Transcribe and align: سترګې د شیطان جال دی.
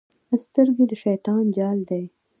سترګې 0.45 0.83
د 0.91 0.93
شیطان 1.03 1.43
جال 1.57 1.79
دی. 1.89 2.03